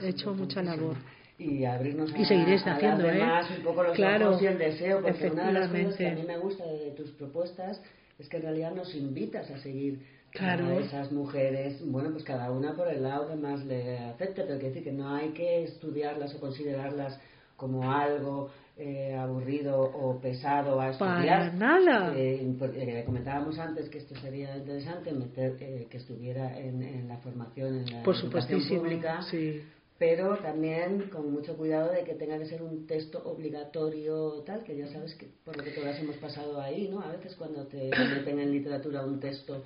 [0.01, 0.97] He hecho mucha labor
[1.37, 3.23] y abrirnos y seguiréis haciendo, ¿eh?
[3.57, 6.15] un poco los claro, ojos y el deseo porque una de las cosas que a
[6.15, 7.81] mí me gusta de tus propuestas
[8.19, 10.79] es que en realidad nos invitas a seguir claro.
[10.79, 14.69] esas mujeres, bueno, pues cada una por el lado que más le afecte, pero quiere
[14.69, 17.19] decir que no hay que estudiarlas o considerarlas
[17.55, 21.51] como algo eh, aburrido o pesado a estudiar.
[21.51, 22.13] Para nada.
[22.15, 22.39] Eh,
[22.75, 28.03] eh, comentábamos antes que esto sería interesante meter que estuviera en, la formación en la
[28.03, 29.21] por educación pública.
[29.23, 29.61] Sí.
[29.97, 34.77] Pero también con mucho cuidado de que tenga que ser un texto obligatorio tal, que
[34.77, 37.01] ya sabes que por lo que todas hemos pasado ahí, ¿no?
[37.01, 39.61] A veces cuando te meten en literatura un texto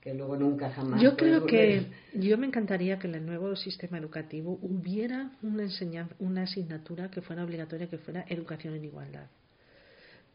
[0.00, 1.02] que luego nunca jamás.
[1.02, 6.14] Yo creo que yo me encantaría que en el nuevo sistema educativo hubiera una enseñanza,
[6.18, 9.26] una asignatura que fuera obligatoria, que fuera educación en igualdad.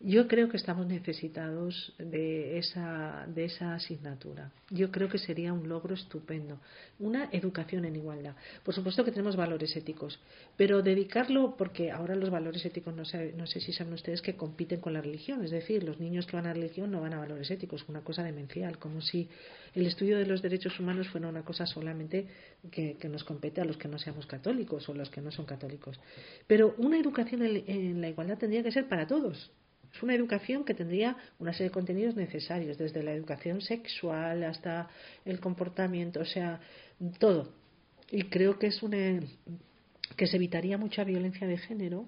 [0.02, 4.52] Yo creo que estamos necesitados de esa, de esa asignatura.
[4.70, 6.60] Yo creo que sería un logro estupendo.
[7.00, 8.36] Una educación en igualdad.
[8.64, 10.20] Por supuesto que tenemos valores éticos,
[10.58, 14.36] pero dedicarlo, porque ahora los valores éticos, no sé, no sé si saben ustedes, que
[14.36, 15.44] compiten con la religión.
[15.44, 18.22] Es decir, los niños que van a religión no van a valores éticos, una cosa
[18.22, 19.30] demencial, como si
[19.74, 22.28] el estudio de los derechos humanos fuera una cosa solamente
[22.70, 26.00] que, nos compete a los que no seamos católicos o los que no son católicos.
[26.48, 29.52] Pero una educación en la igualdad tendría que ser para todos
[29.96, 34.90] es una educación que tendría una serie de contenidos necesarios, desde la educación sexual hasta
[35.24, 36.60] el comportamiento, o sea,
[37.20, 37.54] todo.
[38.12, 39.20] Y creo que es una
[40.18, 42.06] que se evitaría mucha violencia de género.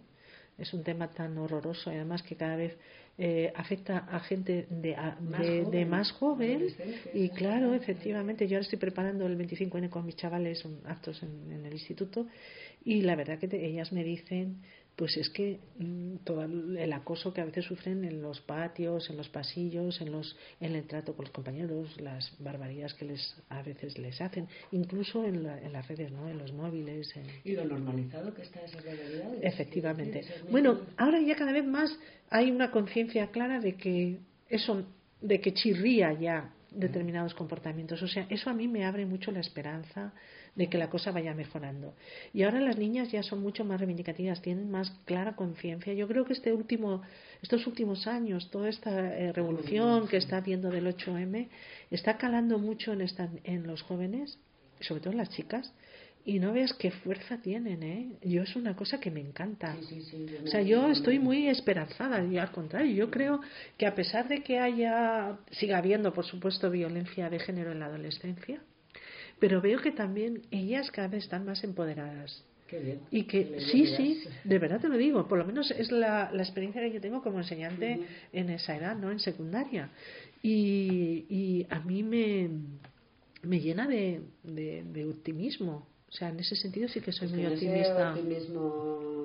[0.57, 2.77] Es un tema tan horroroso, además que cada vez
[3.19, 4.95] eh, afecta a gente de,
[5.71, 6.67] de, más joven
[7.13, 11.73] y claro, efectivamente, yo ahora estoy preparando el 25N con mis chavales, actos en, el
[11.73, 12.27] instituto
[12.83, 14.57] y la verdad que ellas me dicen
[14.97, 19.17] pues es que mm, todo el acoso que a veces sufren en los patios, en
[19.17, 23.61] los pasillos, en los en el trato con los compañeros, las barbaridades que les a
[23.61, 26.27] veces les hacen, incluso en, las redes, ¿no?
[26.27, 27.13] En los móviles.
[27.43, 29.35] Y lo normalizado que está esa realidad.
[29.41, 30.25] Efectivamente.
[30.49, 31.95] Bueno, ahora ya cada vez más
[32.31, 34.17] hay una conciencia clara de que
[34.49, 34.83] eso,
[35.21, 38.01] de que chirría ya determinados comportamientos.
[38.01, 40.11] O sea, eso a mí me abre mucho la esperanza
[40.57, 41.93] de que la cosa vaya mejorando.
[42.33, 45.93] Y ahora las niñas ya son mucho más reivindicativas, tienen más clara conciencia.
[45.93, 47.03] Yo creo que este último,
[47.43, 51.47] estos últimos años, toda esta eh, revolución que está habiendo del 8M,
[51.91, 54.39] está calando mucho en, esta, en los jóvenes,
[54.81, 55.71] sobre todo en las chicas,
[56.25, 58.17] y no veas qué fuerza tienen, ¿eh?
[58.21, 59.77] Yo es una cosa que me encanta.
[60.43, 63.39] o sea, yo estoy muy esperanzada y al contrario, yo creo
[63.77, 67.85] que a pesar de que haya, siga habiendo, por supuesto, violencia de género en la
[67.85, 68.59] adolescencia,
[69.39, 72.43] pero veo que también ellas cada vez están más empoderadas.
[73.11, 76.43] Y que sí, sí, de verdad te lo digo, por lo menos es la, la
[76.43, 78.01] experiencia que yo tengo como enseñante
[78.33, 79.09] en esa edad, ¿no?
[79.09, 79.89] En secundaria.
[80.43, 82.49] Y, y a mí me,
[83.43, 85.87] me llena de, de, optimismo.
[86.09, 88.11] O sea, en ese sentido sí que soy muy optimista.
[88.11, 89.17] optimismo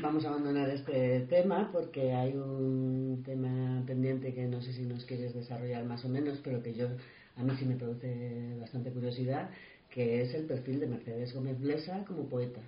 [0.00, 5.04] vamos a abandonar este tema porque hay un tema pendiente que no sé si nos
[5.04, 6.88] quieres desarrollar más o menos, pero que yo
[7.36, 9.50] a mí sí me produce bastante curiosidad,
[9.90, 12.60] que es el perfil de Mercedes Gómez Blesa como poeta.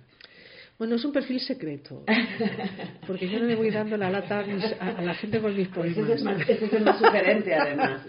[0.77, 2.05] Bueno, es un perfil secreto,
[3.07, 5.97] porque yo no le voy dando la lata a, la gente con mis poemas.
[5.97, 8.05] Ese es, más, ese es más sugerente, además.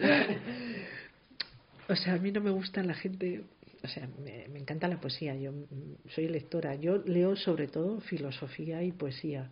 [1.88, 3.42] o sea, a mí no me gusta la gente,
[3.82, 5.52] o sea, me, me, encanta la poesía, yo
[6.14, 9.50] soy lectora, yo leo sobre todo filosofía y poesía,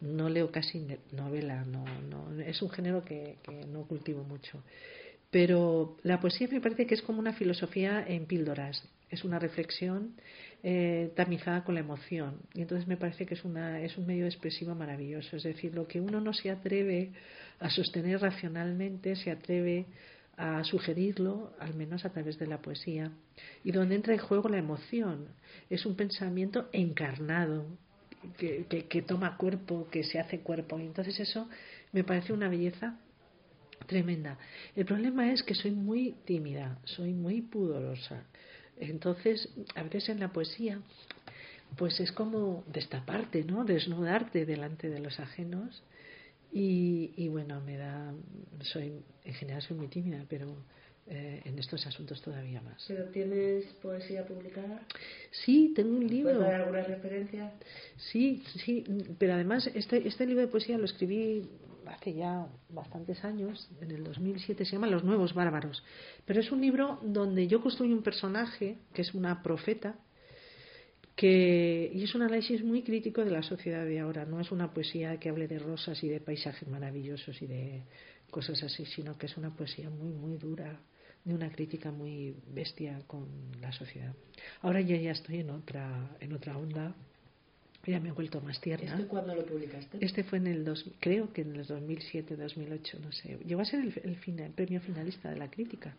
[0.00, 4.60] no leo casi novela, no, no, es un género que, que no cultivo mucho
[5.30, 10.14] Pero la poesía me parece que es como una filosofía en píldoras, es una reflexión
[10.62, 12.40] eh, tamizada con la emoción.
[12.54, 15.36] Y entonces me parece que es, una, es un medio expresivo maravilloso.
[15.36, 17.12] Es decir, lo que uno no se atreve
[17.60, 19.86] a sostener racionalmente, se atreve
[20.36, 23.12] a sugerirlo, al menos a través de la poesía.
[23.64, 25.28] Y donde entra en juego la emoción.
[25.70, 27.66] Es un pensamiento encarnado,
[28.38, 30.80] que, que, toma cuerpo, que se hace cuerpo.
[30.80, 31.48] Y entonces eso
[31.92, 32.98] me parece una belleza
[33.86, 34.38] tremenda.
[34.74, 38.24] El problema es que soy muy tímida, soy muy pudorosa.
[38.78, 40.80] Entonces, a veces en la poesía,
[41.76, 43.64] pues es como destaparte, ¿no?
[43.64, 45.82] Desnudarte delante de los ajenos.
[46.52, 48.14] Y, y bueno, me da,
[48.60, 48.92] soy,
[49.24, 50.56] en general soy muy tímida, pero
[51.08, 52.84] eh, en estos asuntos todavía más.
[52.88, 54.80] ¿Pero tienes poesía publicada?
[55.30, 56.34] Sí, tengo un libro.
[56.34, 57.52] ¿Puedes dar alguna referencia?
[57.96, 58.82] Sí, sí,
[59.16, 61.48] pero además este, este libro de poesía lo escribí
[61.88, 65.82] hace ya bastantes años, en el 2007, se llama Los Nuevos Bárbaros.
[66.24, 69.96] Pero es un libro donde yo construyo un personaje que es una profeta
[71.16, 74.26] que, y es un análisis muy crítico de la sociedad de ahora.
[74.26, 77.82] No es una poesía que hable de rosas y de paisajes maravillosos y de
[78.30, 80.78] cosas así, sino que es una poesía muy, muy dura,
[81.24, 83.26] de una crítica muy bestia con
[83.60, 84.14] la sociedad.
[84.60, 86.94] Ahora yo ya estoy en otra, en otra onda,
[87.86, 88.94] ya me he vuelto más tierna.
[88.94, 89.98] ¿Este cuándo lo publicaste?
[90.00, 93.38] Este fue en el dos, creo que en el 2007, 2008, no sé.
[93.46, 95.94] Llegó a ser el, el, premio finalista de la crítica.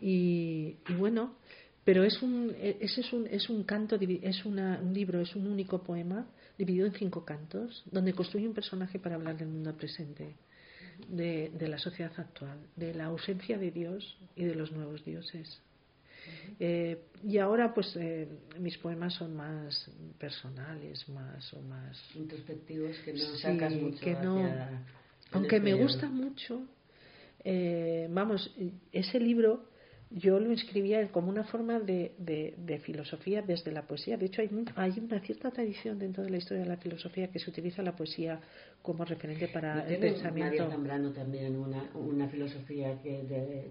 [0.00, 1.34] Y, y, bueno,
[1.84, 5.46] pero es un, ese es un, es un canto, es una, un libro, es un
[5.46, 10.36] único poema dividido en cinco cantos, donde construye un personaje para hablar del mundo presente
[11.08, 15.60] de, de la sociedad actual, de la ausencia de Dios y de los nuevos dioses.
[16.58, 18.28] Eh, y ahora, pues, eh,
[18.58, 24.48] mis poemas son más personales, más o más introspectivos, que no sacas mucho que no,
[25.32, 26.62] aunque me gusta mucho.
[27.42, 28.54] Eh, vamos,
[28.92, 29.70] ese libro
[30.10, 34.16] yo lo inscribía como una forma de, de, filosofía desde la poesía.
[34.16, 37.38] De hecho, hay, hay, una cierta tradición dentro de la historia de la filosofía que
[37.38, 38.40] se utiliza la poesía
[38.82, 40.56] como referente para el pensamiento.
[40.56, 43.70] María Zambrano también una, una filosofía que de,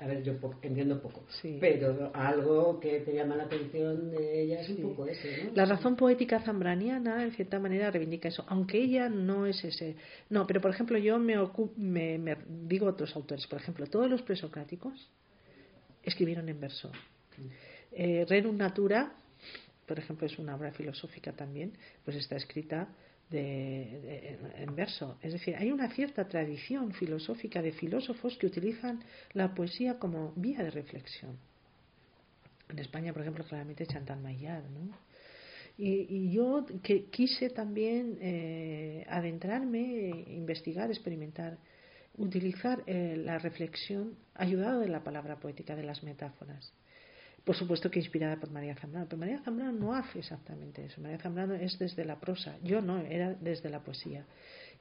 [0.00, 0.32] a ver, yo
[0.62, 1.26] entiendo poco,
[1.60, 5.50] pero algo que te llama la atención de ella es un poco ese, ¿no?
[5.54, 9.96] La razón poética zambraniana, en cierta manera, reivindica eso, aunque ella no es ese.
[10.30, 11.36] No, pero por ejemplo, yo me,
[11.76, 12.36] me, me
[12.66, 15.10] digo otros autores, por ejemplo, todos los presocráticos
[16.02, 16.90] escribieron en verso.
[17.92, 19.12] Eh, Renum Natura,
[19.84, 21.74] por ejemplo, es una obra filosófica también,
[22.06, 22.88] pues está escrita
[23.30, 25.18] de, en verso.
[25.22, 30.62] Es decir, hay una cierta tradición filosófica de filósofos que utilizan la poesía como vía
[30.62, 31.38] de reflexión.
[32.68, 34.96] En España, por ejemplo, claramente Chantal Maillard, ¿no?
[35.82, 41.56] Y, yo que quise también eh, adentrarme, investigar, experimentar,
[42.18, 46.70] utilizar eh, la reflexión ayudado de la palabra poética, de las metáforas.
[47.44, 51.00] Por supuesto que inspirada por María Zambrano, pero María Zambrano no hace exactamente eso.
[51.00, 54.26] María Zambrano es desde la prosa, yo no, era desde la poesía.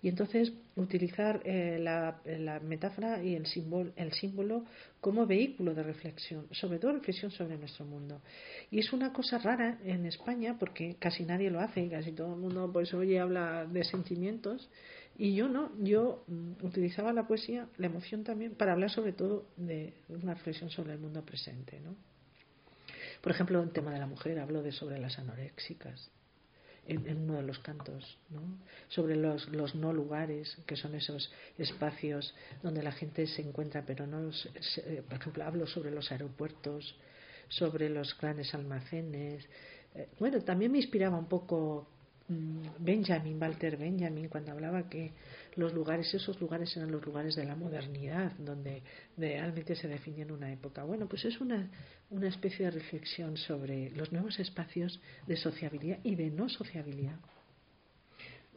[0.02, 2.22] Y entonces utilizar eh, la,
[2.64, 4.64] metáfora y el símbolo, el símbolo
[5.02, 8.22] como vehículo de reflexión, sobre todo reflexión sobre nuestro mundo.
[8.72, 12.40] Y es una cosa rara en España porque casi nadie lo hace, casi todo el
[12.40, 14.70] mundo pues oye habla de sentimientos
[15.18, 19.50] y yo no, yo mm, utilizaba la poesía, la emoción también, para hablar sobre todo
[19.58, 21.96] de una reflexión sobre el mundo presente, ¿no?
[23.22, 26.10] Por ejemplo, en tema de la mujer hablo de sobre las anoréxicas
[26.90, 28.42] en, uno de los cantos, ¿no?
[28.88, 34.08] sobre los, los, no lugares, que son esos espacios donde la gente se encuentra, pero
[34.08, 36.96] no, eh, por ejemplo, hablo sobre los aeropuertos,
[37.48, 39.48] sobre los grandes almacenes.
[39.94, 41.88] Eh, bueno, también me inspiraba un poco
[42.30, 45.14] Benjamin, Walter Benjamin, cuando hablaba que
[45.56, 48.84] los lugares, esos lugares eran los lugares de la modernidad, donde
[49.18, 50.84] realmente se definían una época.
[50.84, 51.70] Bueno, pues es una,
[52.12, 57.20] una especie de reflexión sobre los nuevos espacios de sociabilidad y de no sociabilidad.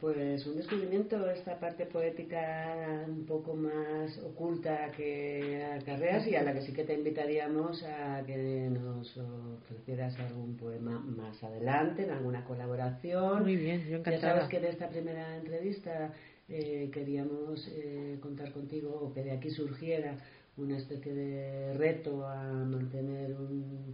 [0.03, 6.53] Pues un descubrimiento, esta parte poética un poco más oculta que acarreas y a la
[6.53, 12.43] que sí que te invitaríamos a que nos ofrecieras algún poema más adelante, en alguna
[12.43, 13.43] colaboración.
[13.43, 14.33] Muy bien, yo encantada.
[14.33, 16.11] Ya sabes que en esta primera entrevista
[16.49, 20.17] eh, queríamos eh, contar contigo o que de aquí surgiera
[20.57, 23.37] una especie de reto a mantener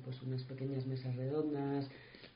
[0.04, 1.88] pues unas pequeñas mesas redondas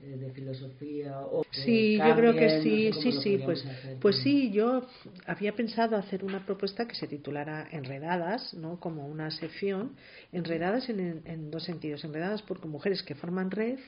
[0.04, 3.66] de filosofía o sí yo creo que sí sí sí pues
[4.02, 4.86] pues sí yo
[5.26, 9.96] había pensado hacer una propuesta que se titulara enredadas no como una sección
[10.32, 13.80] enredadas en, en dos sentidos enredadas por mujeres que forman red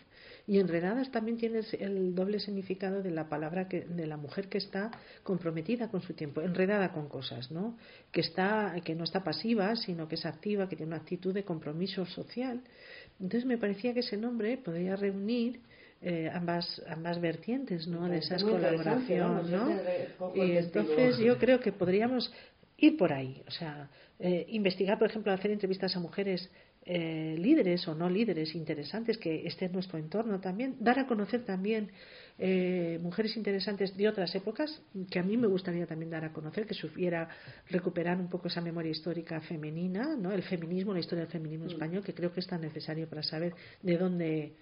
[0.48, 4.60] Y enredadas también tiene el doble significado de la palabra que, de la mujer que
[4.60, 4.92] está
[5.24, 7.78] comprometida con su tiempo, enredada con cosas, ¿no?
[8.12, 11.44] Que está, que no está pasiva, sino que es activa, que tiene una actitud de
[11.44, 12.62] compromiso social.
[13.20, 15.62] Entonces me parecía que ese nombre podría reunir
[16.08, 18.08] eh, ambas ambas vertientes ¿no?
[18.08, 19.70] de esa colaboración ¿no?
[20.36, 22.32] y entonces yo creo que podríamos
[22.78, 23.90] ir por ahí o sea
[24.20, 26.50] eh, investigar por ejemplo hacer entrevistas a mujeres
[26.88, 31.44] eh, líderes o no líderes interesantes que estén en nuestro entorno también, dar a conocer
[31.44, 31.90] también
[32.38, 36.68] eh, mujeres interesantes de otras épocas, que a mí me gustaría también dar a conocer,
[36.68, 37.28] que supiera
[37.72, 40.32] recuperar un poco esa memoria histórica femenina, ¿no?
[40.32, 41.70] el feminismo, la historia del feminismo mm.
[41.70, 44.54] español, que creo que es tan necesario para saber de dónde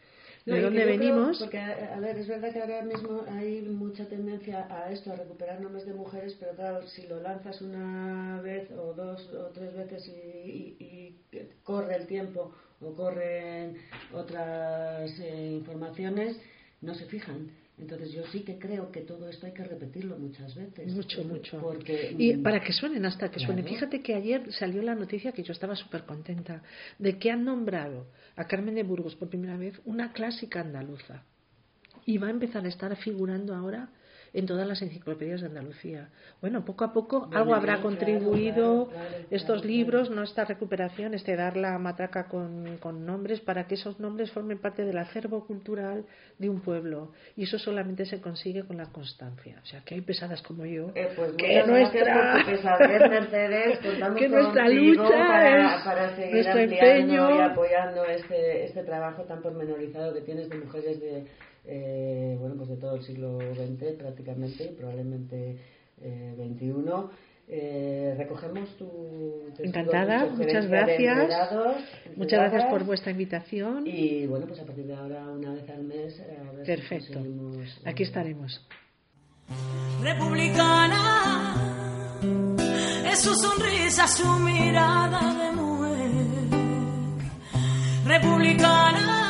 [0.45, 1.39] ¿De dónde venimos?
[1.39, 5.61] porque, a ver, es verdad que ahora mismo hay mucha tendencia a esto, a recuperar
[5.61, 10.05] nombres de mujeres, pero claro, si lo lanzas una vez o dos o tres veces
[10.07, 11.15] y,
[11.63, 13.77] corre el tiempo o corren
[14.13, 16.37] otras eh, informaciones,
[16.81, 17.49] no se fijan.
[17.79, 20.93] Entonces yo sí que creo que todo esto hay que repetirlo muchas veces.
[20.93, 21.59] Mucho, mucho.
[21.59, 23.65] Porque, y para que suenen, hasta que suenen.
[23.65, 26.61] Fíjate que ayer salió la noticia que yo estaba súper contenta
[26.99, 31.23] de que han nombrado a Carmen de Burgos por primera vez una clásica andaluza.
[32.05, 33.89] Y va a empezar a estar figurando ahora
[34.33, 36.09] en todas las enciclopedias de Andalucía.
[36.41, 38.89] Bueno, poco a poco algo habrá contribuido
[39.29, 43.99] estos libros, no esta recuperación, este dar la matraca con, con, nombres para que esos
[43.99, 46.05] nombres formen parte del acervo cultural
[46.39, 47.11] de un pueblo.
[47.35, 49.59] Y eso solamente se consigue con la constancia.
[49.61, 52.43] O sea, que hay pesadas como yo, eh, pues que nuestra,
[53.09, 53.79] Mercedes,
[54.17, 60.21] que nuestra lucha para, para seguir ampliando y apoyando este, este trabajo tan pormenorizado que
[60.21, 61.25] tienes de mujeres de
[61.65, 65.57] eh, bueno, pues de todo el siglo XX prácticamente, probablemente
[66.01, 66.73] eh, XXI.
[67.45, 71.29] Eh, recogemos tu encantada muchas gracias.
[72.15, 73.85] muchas gracias por vuestra invitación.
[73.85, 77.21] Y bueno pues a partir de ahora una vez al mes a ver perfecto.
[77.83, 78.65] aquí estaremos.
[80.01, 81.55] Republicana
[83.11, 86.11] es su sonrisa su mirada de mujer.
[88.05, 89.22] Republicana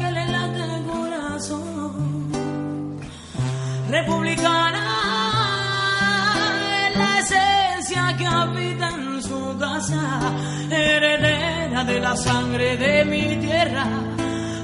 [0.00, 1.92] que le late el corazón.
[3.98, 4.84] Republicana
[6.84, 10.02] es la esencia que habita en su casa,
[10.70, 13.84] heredera de la sangre de mi tierra,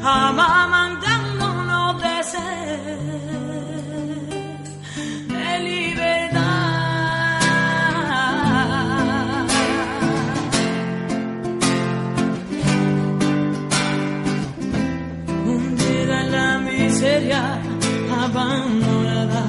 [0.03, 3.96] amamantándonos de ser.
[18.25, 19.45] Abandonada,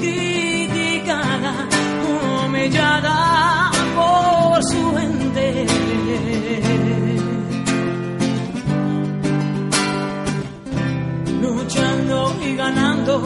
[0.00, 1.68] criticada,
[2.44, 5.66] humillada por su gente.
[11.40, 13.22] Luchando y ganando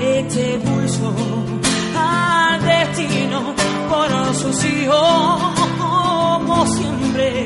[0.00, 1.12] este pulso
[1.96, 3.54] al destino
[3.88, 5.40] por sus hijos
[5.78, 7.37] como siempre.